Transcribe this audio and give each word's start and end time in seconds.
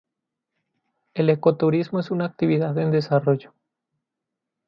El 1.13 1.29
ecoturismo 1.29 1.99
es 1.99 2.09
una 2.09 2.25
actividad 2.25 2.75
en 2.79 2.89
desarrollo. 2.89 3.53